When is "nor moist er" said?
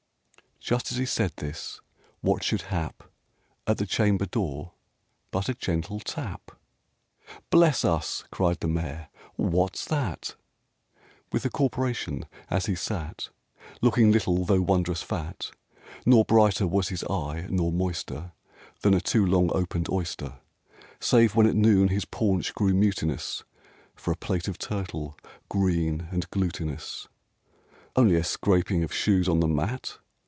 17.49-18.31